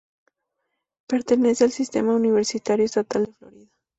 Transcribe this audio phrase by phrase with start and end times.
[1.05, 3.69] Pertenece al sistema universitario estatal de Florida.